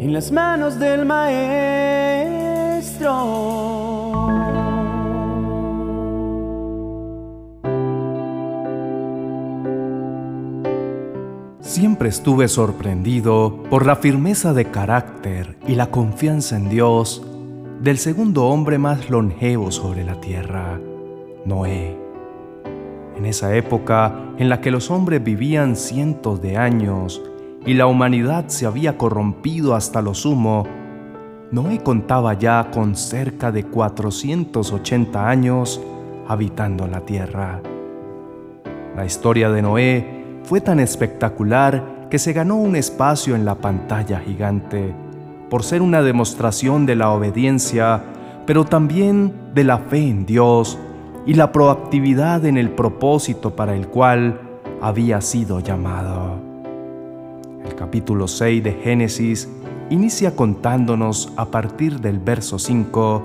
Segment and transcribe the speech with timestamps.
[0.00, 1.50] en las manos del Maestro.
[11.60, 17.22] Siempre estuve sorprendido por la firmeza de carácter y la confianza en Dios
[17.82, 20.80] del segundo hombre más longevo sobre la tierra,
[21.44, 21.94] Noé.
[23.18, 27.20] En esa época en la que los hombres vivían cientos de años
[27.66, 30.66] y la humanidad se había corrompido hasta lo sumo,
[31.52, 35.80] Noé contaba ya con cerca de 480 años
[36.28, 37.60] habitando la tierra.
[38.96, 44.20] La historia de Noé fue tan espectacular que se ganó un espacio en la pantalla
[44.20, 44.94] gigante
[45.48, 48.04] por ser una demostración de la obediencia,
[48.46, 50.78] pero también de la fe en Dios
[51.26, 54.40] y la proactividad en el propósito para el cual
[54.80, 56.49] había sido llamado.
[57.80, 59.48] Capítulo 6 de Génesis
[59.88, 63.22] inicia contándonos a partir del verso 5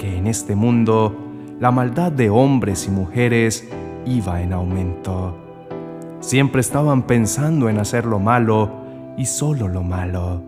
[0.00, 1.14] que en este mundo
[1.60, 3.68] la maldad de hombres y mujeres
[4.04, 5.36] iba en aumento
[6.18, 8.68] Siempre estaban pensando en hacer lo malo
[9.16, 10.42] y solo lo malo.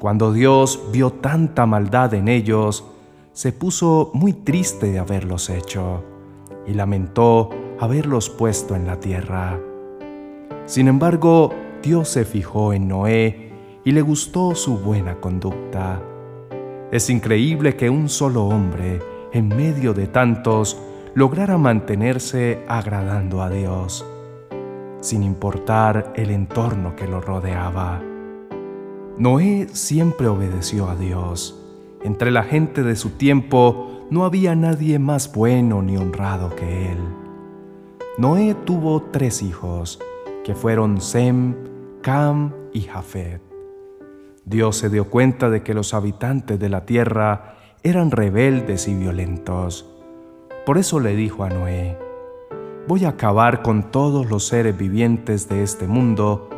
[0.00, 2.84] Cuando Dios vio tanta maldad en ellos,
[3.32, 6.02] se puso muy triste de haberlos hecho
[6.66, 9.56] y lamentó haberlos puesto en la tierra.
[10.64, 11.52] Sin embargo,
[11.86, 13.52] Dios se fijó en Noé
[13.84, 16.02] y le gustó su buena conducta.
[16.90, 19.00] Es increíble que un solo hombre,
[19.32, 20.76] en medio de tantos,
[21.14, 24.04] lograra mantenerse agradando a Dios
[25.00, 28.02] sin importar el entorno que lo rodeaba.
[29.16, 31.62] Noé siempre obedeció a Dios.
[32.02, 36.98] Entre la gente de su tiempo no había nadie más bueno ni honrado que él.
[38.18, 40.00] Noé tuvo tres hijos,
[40.44, 41.54] que fueron Sem,
[42.72, 43.42] Y Jafet.
[44.44, 49.92] Dios se dio cuenta de que los habitantes de la tierra eran rebeldes y violentos.
[50.64, 51.98] Por eso le dijo a Noé,
[52.86, 56.48] voy a acabar con todos los seres vivientes de este mundo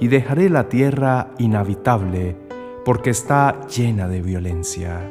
[0.00, 2.36] y dejaré la tierra inhabitable
[2.84, 5.08] porque está llena de violencia.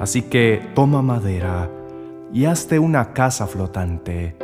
[0.00, 1.70] Así que toma madera
[2.32, 4.38] y hazte una casa flotante,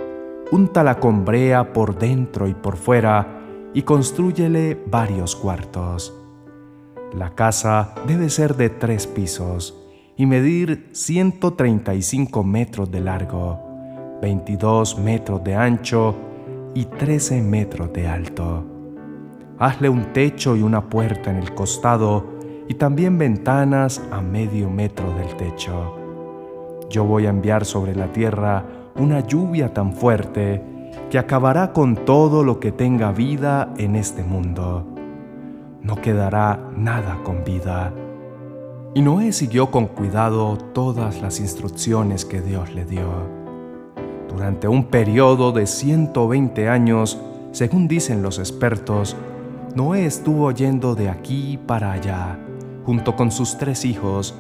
[0.51, 3.39] úntala con brea por dentro y por fuera
[3.75, 6.15] y construyele varios cuartos.
[7.15, 9.79] La casa debe ser de tres pisos
[10.17, 13.73] y medir 135 metros de largo
[14.23, 16.15] 22 metros de ancho
[16.75, 18.65] y 13 metros de alto.
[19.59, 22.25] Hazle un techo y una puerta en el costado
[22.69, 25.99] y también ventanas a medio metro del techo.
[26.89, 30.63] Yo voy a enviar sobre la tierra una lluvia tan fuerte
[31.11, 34.87] que acabará con todo lo que tenga vida en este mundo.
[35.83, 37.93] No quedará nada con vida.
[38.95, 43.09] Y Noé siguió con cuidado todas las instrucciones que Dios le dio.
[44.29, 47.21] Durante un periodo de 120 años,
[47.53, 49.17] según dicen los expertos,
[49.75, 52.39] Noé estuvo yendo de aquí para allá,
[52.85, 54.35] junto con sus tres hijos,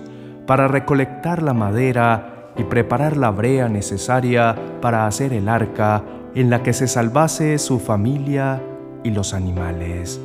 [0.47, 6.05] para recolectar la madera y preparar la brea necesaria para hacer el arca
[6.35, 8.63] en la que se salvase su familia
[9.05, 10.21] y los animales.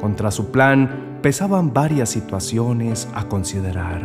[0.00, 4.02] Contra su plan pesaban varias situaciones a considerar.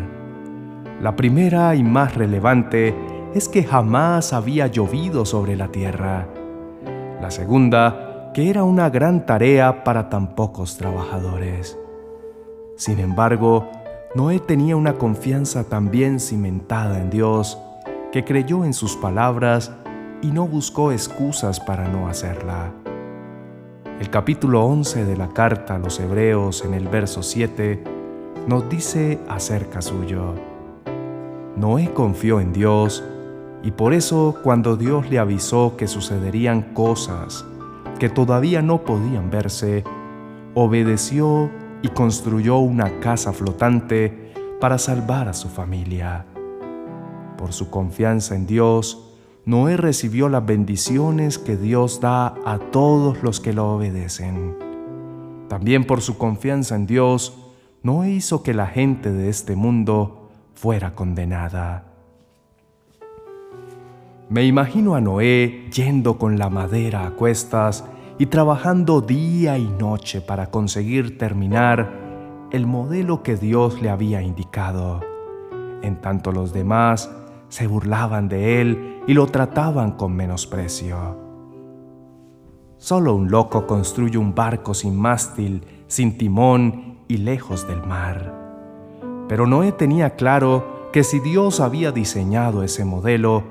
[1.02, 2.96] La primera y más relevante
[3.34, 6.28] es que jamás había llovido sobre la tierra.
[7.22, 11.78] La segunda, que era una gran tarea para tan pocos trabajadores.
[12.76, 13.70] Sin embargo,
[14.16, 17.58] Noé tenía una confianza tan bien cimentada en Dios
[18.12, 19.72] que creyó en sus palabras
[20.22, 22.72] y no buscó excusas para no hacerla.
[24.00, 27.84] El capítulo 11 de la carta a los Hebreos en el verso 7
[28.48, 30.34] nos dice acerca suyo.
[31.56, 33.04] Noé confió en Dios
[33.64, 37.46] y por eso cuando Dios le avisó que sucederían cosas
[38.00, 39.84] que todavía no podían verse,
[40.56, 41.52] obedeció
[41.84, 46.25] y construyó una casa flotante para salvar a su familia.
[47.38, 49.11] Por su confianza en Dios,
[49.44, 54.56] Noé recibió las bendiciones que Dios da a todos los que lo obedecen.
[55.48, 57.36] También por su confianza en Dios,
[57.82, 61.86] Noé hizo que la gente de este mundo fuera condenada.
[64.30, 67.84] Me imagino a Noé yendo con la madera a cuestas
[68.20, 75.02] y trabajando día y noche para conseguir terminar el modelo que Dios le había indicado.
[75.82, 77.10] En tanto los demás
[77.50, 81.18] se burlaban de él y lo trataban con menosprecio.
[82.77, 88.33] Solo un loco construye un barco sin mástil, sin timón y lejos del mar.
[89.27, 93.44] Pero Noé tenía claro que si Dios había diseñado ese modelo,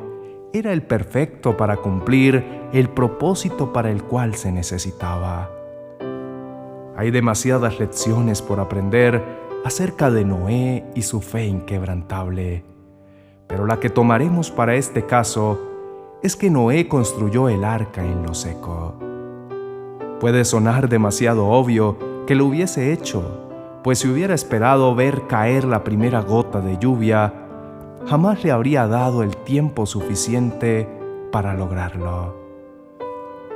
[0.53, 5.51] era el perfecto para cumplir el propósito para el cual se necesitaba.
[6.97, 9.23] Hay demasiadas lecciones por aprender
[9.65, 12.65] acerca de Noé y su fe inquebrantable,
[13.51, 15.61] pero la que tomaremos para este caso
[16.23, 18.95] es que Noé construyó el arca en lo seco.
[20.21, 21.99] Puede sonar demasiado obvio
[22.29, 27.35] que lo hubiese hecho, pues si hubiera esperado ver caer la primera gota de lluvia,
[28.07, 30.89] jamás le habría dado el tiempo suficiente
[31.33, 32.37] para lograrlo.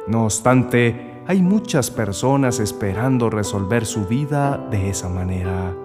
[0.09, 5.84] No obstante, hay muchas personas esperando resolver su vida de esa manera.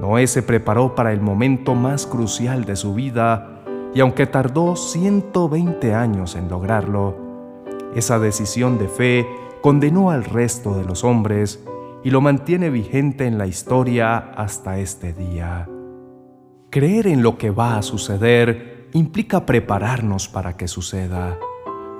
[0.00, 3.62] Noé se preparó para el momento más crucial de su vida
[3.94, 7.16] y aunque tardó 120 años en lograrlo,
[7.94, 9.26] esa decisión de fe
[9.62, 11.64] condenó al resto de los hombres
[12.04, 15.68] y lo mantiene vigente en la historia hasta este día.
[16.70, 21.38] Creer en lo que va a suceder implica prepararnos para que suceda,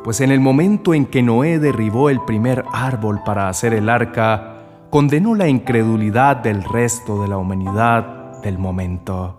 [0.05, 4.56] pues en el momento en que Noé derribó el primer árbol para hacer el arca,
[4.97, 9.37] condenó la incredulidad del resto de la humanidad del momento.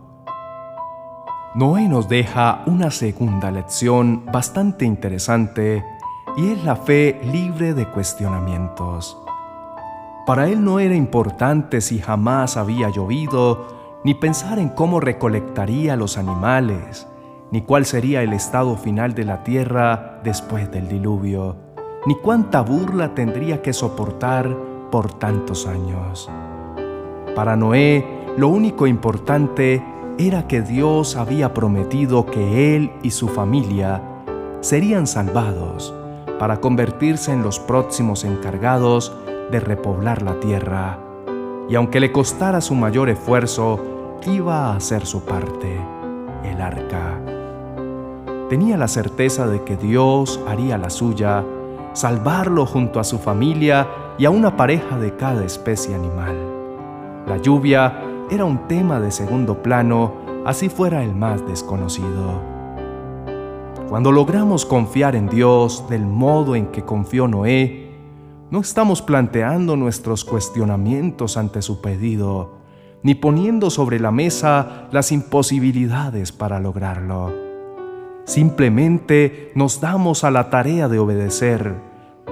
[1.56, 5.83] Noé nos deja una segunda lección bastante interesante
[6.38, 9.18] y es la fe libre de cuestionamientos.
[10.27, 16.19] Para él no era importante si jamás había llovido ni pensar en cómo recolectaría los
[16.19, 17.07] animales,
[17.51, 21.56] ni cuál sería el estado final de la tierra después del diluvio,
[22.06, 26.30] ni cuánta burla tendría que soportar por tantos años.
[27.36, 28.06] Para Noé,
[28.38, 29.84] lo único importante
[30.18, 34.01] era que Dios había prometido que él y su familia
[34.62, 35.94] serían salvados
[36.39, 39.16] para convertirse en los próximos encargados
[39.51, 41.00] de repoblar la tierra
[41.69, 43.80] y aunque le costara su mayor esfuerzo,
[44.25, 45.78] iba a hacer su parte,
[46.44, 47.19] el arca.
[48.50, 51.44] Tenía la certeza de que Dios haría la suya,
[51.94, 53.88] salvarlo junto a su familia
[54.18, 56.36] y a una pareja de cada especie animal.
[57.28, 60.14] La lluvia era un tema de segundo plano,
[60.46, 62.42] así fuera el más desconocido.
[63.90, 67.88] Cuando logramos confiar en Dios del modo en que confió Noé,
[68.50, 72.58] no estamos planteando nuestros cuestionamientos ante su pedido,
[73.04, 77.34] ni poniendo sobre la mesa las imposibilidades para lograrlo.
[78.25, 81.75] Simplemente nos damos a la tarea de obedecer,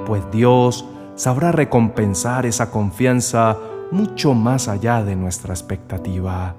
[0.05, 3.57] pues Dios sabrá recompensar esa confianza
[3.91, 6.55] mucho más allá de nuestra expectativa.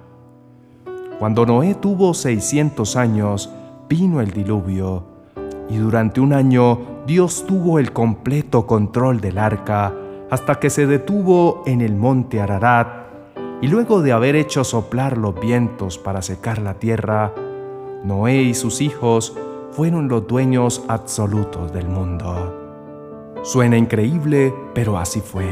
[1.18, 3.50] Cuando Noé tuvo 600 años,
[3.88, 5.04] vino el diluvio
[5.68, 9.92] y durante un año Dios tuvo el completo control del arca
[10.30, 13.06] hasta que se detuvo en el monte Ararat
[13.62, 17.32] y luego de haber hecho soplar los vientos para secar la tierra,
[18.04, 19.36] Noé y sus hijos
[19.72, 22.65] fueron los dueños absolutos del mundo.
[23.46, 25.46] Suena increíble, pero así fue.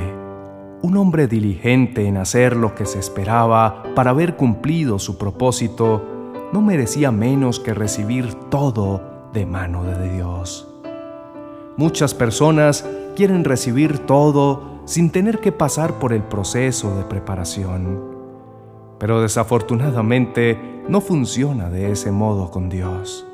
[0.82, 6.04] Un hombre diligente en hacer lo que se esperaba para haber cumplido su propósito
[6.52, 10.68] no merecía menos que recibir todo de mano de Dios.
[11.76, 18.00] Muchas personas quieren recibir todo sin tener que pasar por el proceso de preparación.
[18.98, 23.24] Pero desafortunadamente no funciona de ese modo con Dios.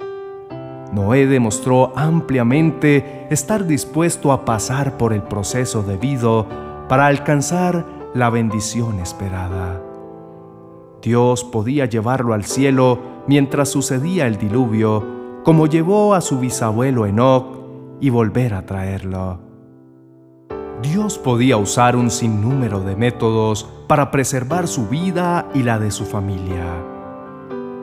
[0.93, 6.47] Noé demostró ampliamente estar dispuesto a pasar por el proceso debido
[6.89, 9.81] para alcanzar la bendición esperada.
[11.01, 17.47] Dios podía llevarlo al cielo mientras sucedía el diluvio como llevó a su bisabuelo Enoch
[18.01, 19.39] y volver a traerlo.
[20.83, 26.05] Dios podía usar un sinnúmero de métodos para preservar su vida y la de su
[26.05, 26.65] familia.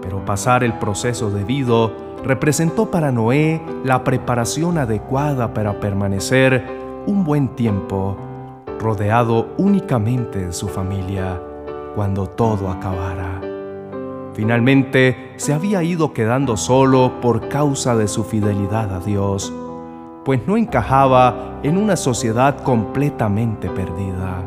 [0.02, 6.66] Pero pasar el proceso debido representó para Noé la preparación adecuada para permanecer
[7.06, 8.18] un buen tiempo
[8.80, 11.42] rodeado únicamente de su familia
[11.96, 13.42] cuando todo acabara.
[14.34, 19.52] Finalmente se había ido quedando solo por causa de su fidelidad a Dios,
[20.24, 24.44] pues no encajaba en una sociedad completamente perdida.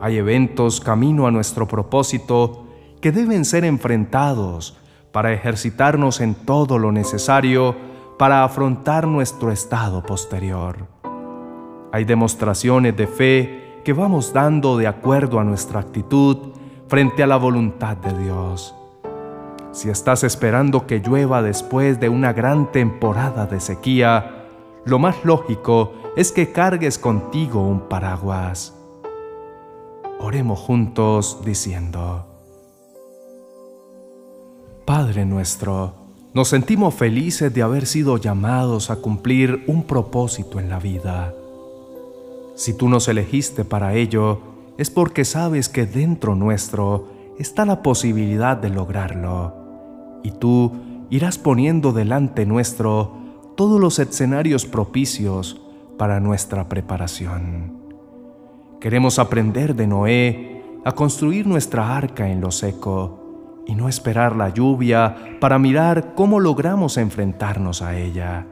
[0.00, 2.64] Hay eventos camino a nuestro propósito
[3.00, 4.76] que deben ser enfrentados
[5.14, 7.76] para ejercitarnos en todo lo necesario
[8.18, 10.88] para afrontar nuestro estado posterior.
[11.92, 16.36] Hay demostraciones de fe que vamos dando de acuerdo a nuestra actitud
[16.88, 18.74] frente a la voluntad de Dios.
[19.70, 24.48] Si estás esperando que llueva después de una gran temporada de sequía,
[24.84, 28.74] lo más lógico es que cargues contigo un paraguas.
[30.18, 32.33] Oremos juntos diciendo,
[34.84, 35.94] Padre nuestro,
[36.34, 41.32] nos sentimos felices de haber sido llamados a cumplir un propósito en la vida.
[42.54, 44.40] Si tú nos elegiste para ello,
[44.76, 49.54] es porque sabes que dentro nuestro está la posibilidad de lograrlo,
[50.22, 50.72] y tú
[51.08, 53.12] irás poniendo delante nuestro
[53.56, 55.62] todos los escenarios propicios
[55.96, 57.72] para nuestra preparación.
[58.80, 63.23] Queremos aprender de Noé a construir nuestra arca en lo seco
[63.66, 68.46] y no esperar la lluvia para mirar cómo logramos enfrentarnos a ella.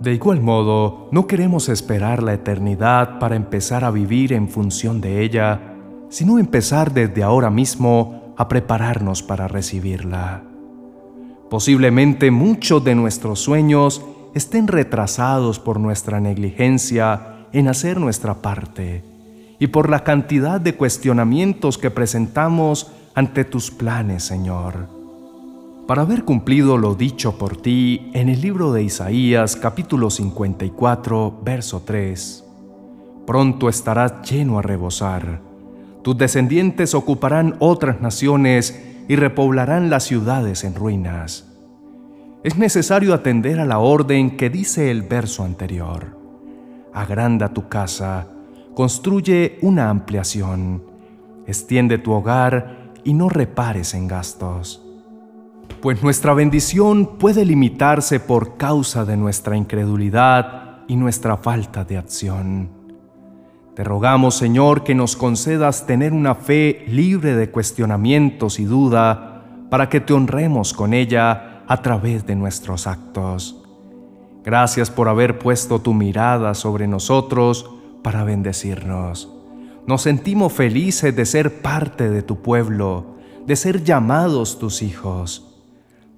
[0.00, 5.22] De igual modo, no queremos esperar la eternidad para empezar a vivir en función de
[5.22, 5.74] ella,
[6.08, 10.42] sino empezar desde ahora mismo a prepararnos para recibirla.
[11.50, 14.02] Posiblemente muchos de nuestros sueños
[14.34, 19.04] estén retrasados por nuestra negligencia en hacer nuestra parte
[19.58, 24.88] y por la cantidad de cuestionamientos que presentamos ante tus planes, Señor.
[25.86, 31.82] Para haber cumplido lo dicho por ti en el libro de Isaías capítulo 54, verso
[31.84, 32.44] 3,
[33.26, 35.40] pronto estarás lleno a rebosar.
[36.02, 41.46] Tus descendientes ocuparán otras naciones y repoblarán las ciudades en ruinas.
[42.44, 46.20] Es necesario atender a la orden que dice el verso anterior
[46.92, 48.26] agranda tu casa,
[48.74, 50.82] construye una ampliación,
[51.46, 54.82] extiende tu hogar y no repares en gastos.
[55.80, 62.68] Pues nuestra bendición puede limitarse por causa de nuestra incredulidad y nuestra falta de acción.
[63.74, 69.30] Te rogamos, Señor, que nos concedas tener una fe libre de cuestionamientos y duda,
[69.70, 73.56] para que te honremos con ella a través de nuestros actos.
[74.44, 77.70] Gracias por haber puesto tu mirada sobre nosotros
[78.02, 79.39] para bendecirnos.
[79.86, 85.56] Nos sentimos felices de ser parte de tu pueblo, de ser llamados tus hijos.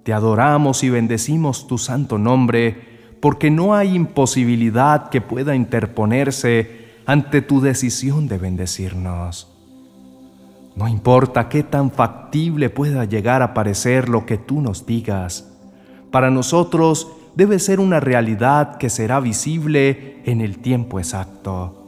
[0.03, 7.41] Te adoramos y bendecimos tu santo nombre, porque no hay imposibilidad que pueda interponerse ante
[7.41, 9.49] tu decisión de bendecirnos.
[10.75, 15.53] No importa qué tan factible pueda llegar a parecer lo que tú nos digas,
[16.11, 21.82] para nosotros debe ser una realidad que será visible en el tiempo exacto,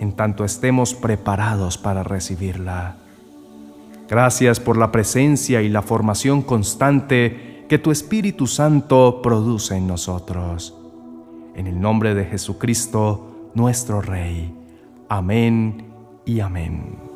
[0.00, 2.96] en tanto estemos preparados para recibirla.
[4.08, 10.74] Gracias por la presencia y la formación constante que tu Espíritu Santo produce en nosotros.
[11.54, 14.52] En el nombre de Jesucristo, nuestro Rey.
[15.08, 15.84] Amén
[16.24, 17.09] y amén.